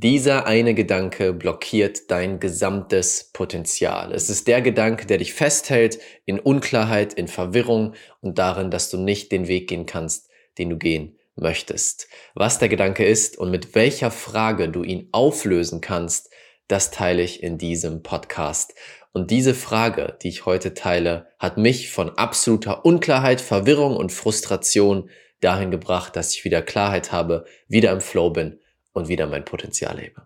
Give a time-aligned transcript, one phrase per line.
[0.00, 4.12] Dieser eine Gedanke blockiert dein gesamtes Potenzial.
[4.12, 8.96] Es ist der Gedanke, der dich festhält in Unklarheit, in Verwirrung und darin, dass du
[8.96, 12.06] nicht den Weg gehen kannst, den du gehen möchtest.
[12.36, 16.30] Was der Gedanke ist und mit welcher Frage du ihn auflösen kannst,
[16.68, 18.74] das teile ich in diesem Podcast.
[19.10, 25.10] Und diese Frage, die ich heute teile, hat mich von absoluter Unklarheit, Verwirrung und Frustration
[25.40, 28.60] dahin gebracht, dass ich wieder Klarheit habe, wieder im Flow bin
[28.98, 30.22] und wieder mein Potenzial lebe.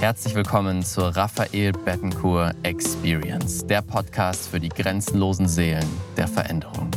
[0.00, 6.90] Herzlich willkommen zur Raphael Bettencourt Experience, der Podcast für die grenzenlosen Seelen der Veränderung.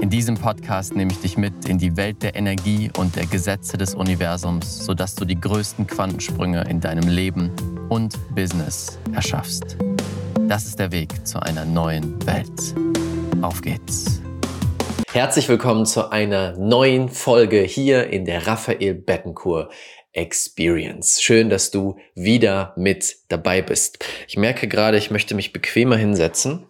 [0.00, 3.76] In diesem Podcast nehme ich dich mit in die Welt der Energie und der Gesetze
[3.76, 7.50] des Universums, sodass du die größten Quantensprünge in deinem Leben
[7.88, 9.76] und Business erschaffst.
[10.46, 12.74] Das ist der Weg zu einer neuen Welt.
[13.42, 14.22] Auf geht's!
[15.12, 19.72] Herzlich willkommen zu einer neuen Folge hier in der Raphael Bettencourt
[20.12, 21.22] Experience.
[21.22, 24.04] Schön, dass du wieder mit dabei bist.
[24.28, 26.66] Ich merke gerade, ich möchte mich bequemer hinsetzen.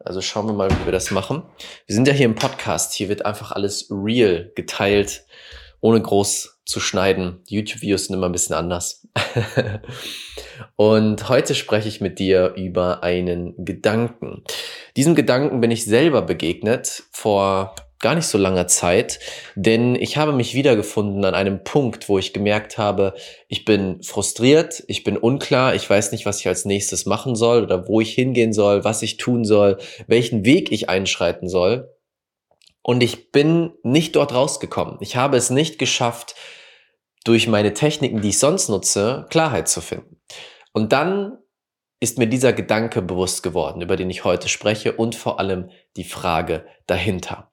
[0.00, 1.44] Also schauen wir mal, wie wir das machen.
[1.86, 2.92] Wir sind ja hier im Podcast.
[2.92, 5.24] Hier wird einfach alles real geteilt,
[5.80, 7.44] ohne groß zu schneiden.
[7.46, 9.06] YouTube-Videos sind immer ein bisschen anders.
[10.76, 14.42] Und heute spreche ich mit dir über einen Gedanken.
[14.96, 17.74] Diesem Gedanken bin ich selber begegnet vor
[18.06, 19.18] gar nicht so langer Zeit,
[19.56, 23.14] denn ich habe mich wiedergefunden an einem Punkt, wo ich gemerkt habe,
[23.48, 27.64] ich bin frustriert, ich bin unklar, ich weiß nicht, was ich als nächstes machen soll
[27.64, 31.92] oder wo ich hingehen soll, was ich tun soll, welchen Weg ich einschreiten soll.
[32.80, 34.98] Und ich bin nicht dort rausgekommen.
[35.00, 36.36] Ich habe es nicht geschafft,
[37.24, 40.20] durch meine Techniken, die ich sonst nutze, Klarheit zu finden.
[40.72, 41.38] Und dann
[41.98, 46.04] ist mir dieser Gedanke bewusst geworden, über den ich heute spreche und vor allem die
[46.04, 47.50] Frage dahinter.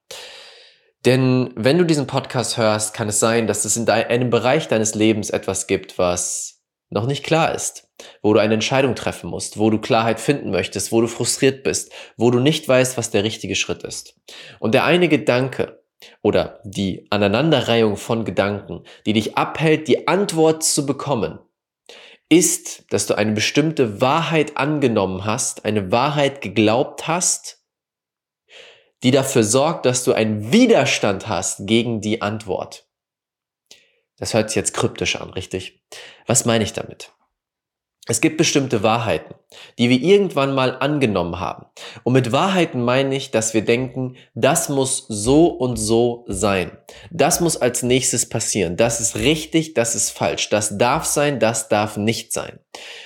[1.05, 4.95] Denn wenn du diesen Podcast hörst, kann es sein, dass es in einem Bereich deines
[4.95, 7.89] Lebens etwas gibt, was noch nicht klar ist,
[8.21, 11.91] wo du eine Entscheidung treffen musst, wo du Klarheit finden möchtest, wo du frustriert bist,
[12.17, 14.15] wo du nicht weißt, was der richtige Schritt ist.
[14.59, 15.83] Und der eine Gedanke
[16.21, 21.39] oder die Aneinanderreihung von Gedanken, die dich abhält, die Antwort zu bekommen,
[22.29, 27.62] ist, dass du eine bestimmte Wahrheit angenommen hast, eine Wahrheit geglaubt hast,
[29.03, 32.87] die dafür sorgt, dass du einen Widerstand hast gegen die Antwort.
[34.17, 35.83] Das hört sich jetzt kryptisch an, richtig?
[36.25, 37.11] Was meine ich damit?
[38.05, 39.33] Es gibt bestimmte Wahrheiten,
[39.77, 41.67] die wir irgendwann mal angenommen haben.
[42.03, 46.77] Und mit Wahrheiten meine ich, dass wir denken, das muss so und so sein.
[47.11, 48.75] Das muss als nächstes passieren.
[48.75, 50.49] Das ist richtig, das ist falsch.
[50.49, 52.59] Das darf sein, das darf nicht sein.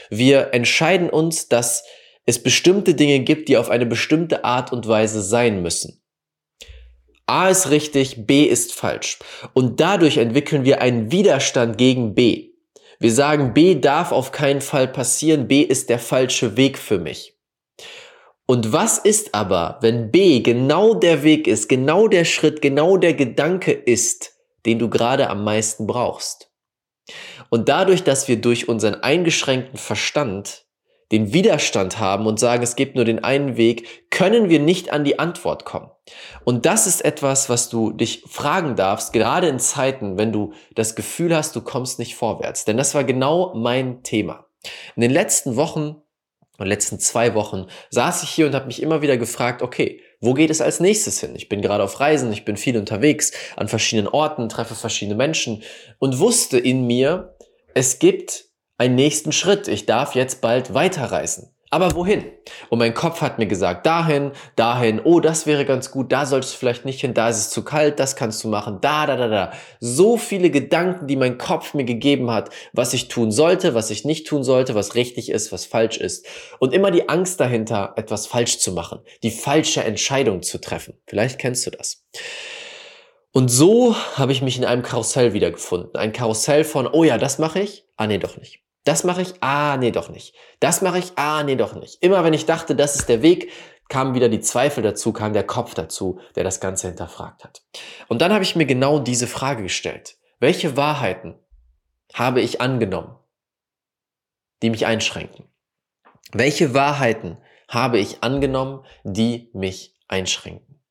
[0.09, 1.84] Wir entscheiden uns, dass
[2.27, 6.03] es bestimmte Dinge gibt, die auf eine bestimmte Art und Weise sein müssen.
[7.25, 9.19] A ist richtig, B ist falsch.
[9.53, 12.49] Und dadurch entwickeln wir einen Widerstand gegen B.
[12.99, 17.37] Wir sagen, B darf auf keinen Fall passieren, B ist der falsche Weg für mich.
[18.45, 23.13] Und was ist aber, wenn B genau der Weg ist, genau der Schritt, genau der
[23.13, 24.33] Gedanke ist,
[24.66, 26.51] den du gerade am meisten brauchst?
[27.49, 30.66] Und dadurch, dass wir durch unseren eingeschränkten Verstand
[31.12, 35.03] den Widerstand haben und sagen, es gibt nur den einen Weg, können wir nicht an
[35.03, 35.90] die Antwort kommen.
[36.44, 40.96] Und das ist etwas, was du dich fragen darfst, gerade in Zeiten, wenn du das
[40.96, 42.66] Gefühl hast, du kommst nicht vorwärts.
[42.66, 44.46] Denn das war genau mein Thema.
[44.96, 46.01] In den letzten Wochen
[46.57, 50.34] und letzten zwei Wochen saß ich hier und habe mich immer wieder gefragt, okay, wo
[50.34, 51.35] geht es als nächstes hin?
[51.35, 55.63] Ich bin gerade auf Reisen, ich bin viel unterwegs, an verschiedenen Orten, treffe verschiedene Menschen
[56.00, 57.35] und wusste in mir,
[57.75, 58.47] es gibt
[58.77, 59.67] einen nächsten Schritt.
[59.67, 61.51] Ich darf jetzt bald weiterreisen.
[61.69, 62.23] Aber wohin?
[62.69, 66.53] Und mein Kopf hat mir gesagt, dahin, dahin, oh, das wäre ganz gut, da solltest
[66.53, 69.17] du vielleicht nicht hin, da ist es zu kalt, das kannst du machen, da, da,
[69.17, 69.51] da, da.
[69.81, 74.05] So viele Gedanken, die mein Kopf mir gegeben hat, was ich tun sollte, was ich
[74.05, 76.25] nicht tun sollte, was richtig ist, was falsch ist.
[76.59, 80.93] Und immer die Angst dahinter, etwas falsch zu machen, die falsche Entscheidung zu treffen.
[81.05, 82.05] Vielleicht kennst du das.
[83.33, 85.95] Und so habe ich mich in einem Karussell wiedergefunden.
[85.95, 88.61] Ein Karussell von, oh ja, das mache ich, ah nee, doch nicht.
[88.87, 90.34] Das mache ich, ah, nee, doch nicht.
[90.61, 92.01] Das mache ich, ah, nee, doch nicht.
[92.01, 93.51] Immer wenn ich dachte, das ist der Weg,
[93.89, 97.63] kamen wieder die Zweifel dazu, kam der Kopf dazu, der das Ganze hinterfragt hat.
[98.07, 100.17] Und dann habe ich mir genau diese Frage gestellt.
[100.39, 101.35] Welche Wahrheiten
[102.13, 103.17] habe ich angenommen,
[104.61, 105.49] die mich einschränken?
[106.31, 107.37] Welche Wahrheiten
[107.67, 110.81] habe ich angenommen, die mich einschränken?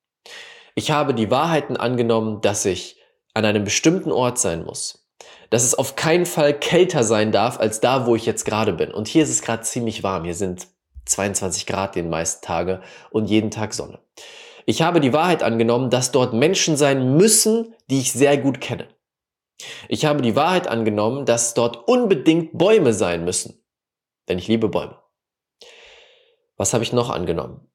[0.75, 3.01] Ich habe die Wahrheiten angenommen, dass ich
[3.33, 5.06] an einem bestimmten Ort sein muss,
[5.49, 8.91] dass es auf keinen Fall kälter sein darf als da, wo ich jetzt gerade bin.
[8.91, 10.23] Und hier ist es gerade ziemlich warm.
[10.25, 10.67] Hier sind
[11.05, 13.99] 22 Grad den meisten Tage und jeden Tag Sonne.
[14.65, 18.89] Ich habe die Wahrheit angenommen, dass dort Menschen sein müssen, die ich sehr gut kenne.
[19.87, 23.63] Ich habe die Wahrheit angenommen, dass dort unbedingt Bäume sein müssen.
[24.27, 25.01] Denn ich liebe Bäume.
[26.57, 27.67] Was habe ich noch angenommen?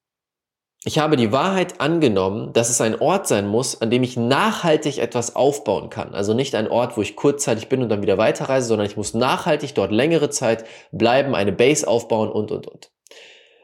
[0.85, 4.99] Ich habe die Wahrheit angenommen, dass es ein Ort sein muss, an dem ich nachhaltig
[4.99, 6.13] etwas aufbauen kann.
[6.13, 9.15] Also nicht ein Ort, wo ich kurzzeitig bin und dann wieder weiterreise, sondern ich muss
[9.15, 12.91] nachhaltig dort längere Zeit bleiben, eine Base aufbauen und, und, und.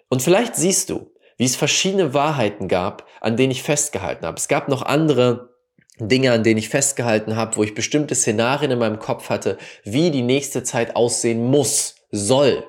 [0.09, 4.37] Und vielleicht siehst du, wie es verschiedene Wahrheiten gab, an denen ich festgehalten habe.
[4.37, 5.55] Es gab noch andere
[5.99, 10.13] Dinge, an denen ich festgehalten habe, wo ich bestimmte Szenarien in meinem Kopf hatte, wie
[10.13, 12.65] die nächste Zeit aussehen muss, soll.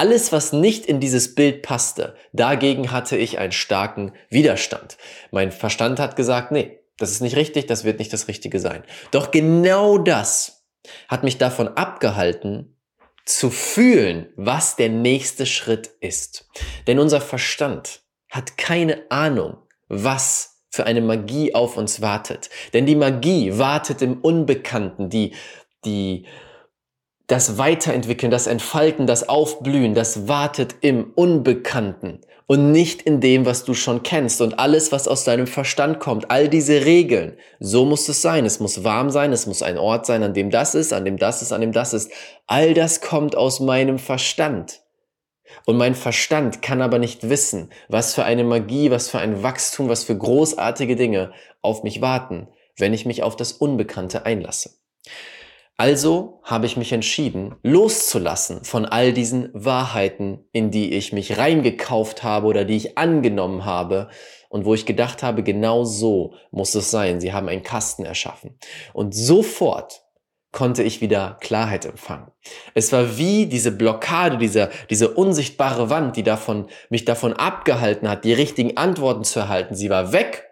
[0.00, 4.96] Alles, was nicht in dieses Bild passte, dagegen hatte ich einen starken Widerstand.
[5.30, 8.82] Mein Verstand hat gesagt, nee, das ist nicht richtig, das wird nicht das Richtige sein.
[9.10, 10.64] Doch genau das
[11.08, 12.78] hat mich davon abgehalten,
[13.26, 16.48] zu fühlen, was der nächste Schritt ist.
[16.86, 18.00] Denn unser Verstand
[18.30, 19.58] hat keine Ahnung,
[19.88, 22.48] was für eine Magie auf uns wartet.
[22.72, 25.34] Denn die Magie wartet im Unbekannten, die,
[25.84, 26.24] die,
[27.30, 33.62] das Weiterentwickeln, das Entfalten, das Aufblühen, das wartet im Unbekannten und nicht in dem, was
[33.62, 37.36] du schon kennst und alles, was aus deinem Verstand kommt, all diese Regeln.
[37.60, 38.44] So muss es sein.
[38.44, 41.16] Es muss warm sein, es muss ein Ort sein, an dem das ist, an dem
[41.16, 42.10] das ist, an dem das ist.
[42.48, 44.80] All das kommt aus meinem Verstand.
[45.64, 49.88] Und mein Verstand kann aber nicht wissen, was für eine Magie, was für ein Wachstum,
[49.88, 51.32] was für großartige Dinge
[51.62, 54.70] auf mich warten, wenn ich mich auf das Unbekannte einlasse.
[55.80, 62.22] Also habe ich mich entschieden, loszulassen von all diesen Wahrheiten, in die ich mich reingekauft
[62.22, 64.10] habe oder die ich angenommen habe
[64.50, 67.18] und wo ich gedacht habe, genau so muss es sein.
[67.18, 68.58] Sie haben einen Kasten erschaffen.
[68.92, 70.02] Und sofort
[70.52, 72.30] konnte ich wieder Klarheit empfangen.
[72.74, 78.26] Es war wie diese Blockade, diese, diese unsichtbare Wand, die davon, mich davon abgehalten hat,
[78.26, 79.74] die richtigen Antworten zu erhalten.
[79.74, 80.49] Sie war weg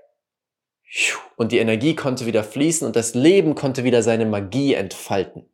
[1.37, 5.49] und die Energie konnte wieder fließen und das Leben konnte wieder seine Magie entfalten.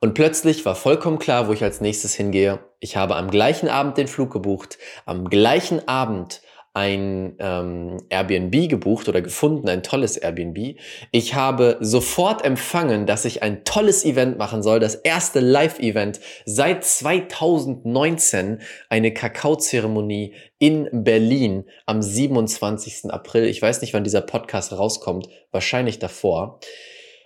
[0.00, 2.58] Und plötzlich war vollkommen klar, wo ich als nächstes hingehe.
[2.80, 6.42] Ich habe am gleichen Abend den Flug gebucht, am gleichen Abend
[6.74, 10.78] ein ähm, Airbnb gebucht oder gefunden, ein tolles Airbnb.
[11.10, 16.84] Ich habe sofort empfangen, dass ich ein tolles Event machen soll, das erste Live-Event seit
[16.84, 23.10] 2019, eine Kakaozeremonie in Berlin am 27.
[23.10, 23.44] April.
[23.44, 26.60] Ich weiß nicht, wann dieser Podcast rauskommt, wahrscheinlich davor.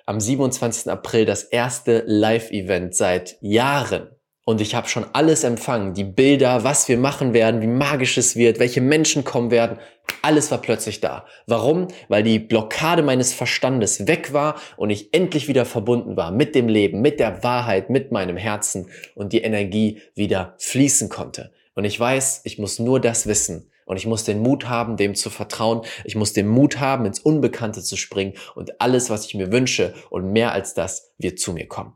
[0.06, 0.90] Am 27.
[0.90, 4.15] April das erste Live-Event seit Jahren
[4.46, 8.36] und ich habe schon alles empfangen, die Bilder, was wir machen werden, wie magisch es
[8.36, 9.78] wird, welche Menschen kommen werden,
[10.22, 11.26] alles war plötzlich da.
[11.48, 11.88] Warum?
[12.06, 16.68] Weil die Blockade meines Verstandes weg war und ich endlich wieder verbunden war mit dem
[16.68, 21.50] Leben, mit der Wahrheit, mit meinem Herzen und die Energie wieder fließen konnte.
[21.74, 23.72] Und ich weiß, ich muss nur das wissen.
[23.84, 25.82] Und ich muss den Mut haben, dem zu vertrauen.
[26.04, 28.34] Ich muss den Mut haben, ins Unbekannte zu springen.
[28.54, 31.94] Und alles, was ich mir wünsche und mehr als das, wird zu mir kommen.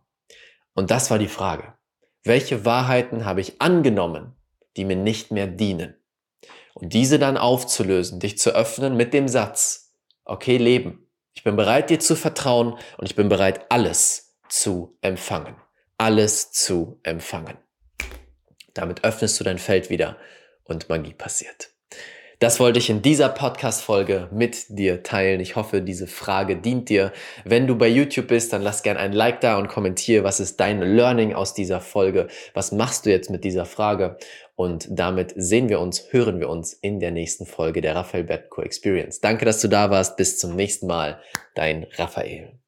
[0.75, 1.75] Und das war die Frage.
[2.23, 4.37] Welche Wahrheiten habe ich angenommen,
[4.77, 5.97] die mir nicht mehr dienen?
[6.75, 9.95] Und diese dann aufzulösen, dich zu öffnen mit dem Satz,
[10.25, 15.57] okay Leben, ich bin bereit dir zu vertrauen und ich bin bereit alles zu empfangen.
[15.97, 17.57] Alles zu empfangen.
[18.75, 20.17] Damit öffnest du dein Feld wieder
[20.65, 21.71] und Magie passiert.
[22.41, 25.41] Das wollte ich in dieser Podcast-Folge mit dir teilen.
[25.41, 27.13] Ich hoffe, diese Frage dient dir.
[27.45, 30.59] Wenn du bei YouTube bist, dann lass gerne ein Like da und kommentiere, was ist
[30.59, 32.29] dein Learning aus dieser Folge?
[32.55, 34.17] Was machst du jetzt mit dieser Frage?
[34.57, 38.63] Und damit sehen wir uns, hören wir uns in der nächsten Folge der Raphael Betco
[38.63, 39.21] Experience.
[39.21, 40.17] Danke, dass du da warst.
[40.17, 41.21] Bis zum nächsten Mal.
[41.55, 42.60] Dein Raphael.